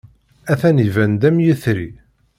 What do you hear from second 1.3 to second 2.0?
yetri.